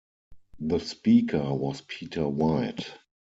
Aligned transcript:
The 0.59 0.79
Speaker 0.79 1.53
was 1.53 1.81
Peter 1.81 2.27
White. 2.27 2.91